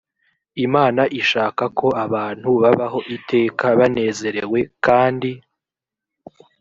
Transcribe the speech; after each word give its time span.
imana 0.65 1.01
ishaka 1.21 1.63
ko 1.79 1.87
abantu 2.05 2.49
babaho 2.63 2.99
iteka 3.17 3.65
banezerewe 3.79 4.59
kandi 4.85 5.31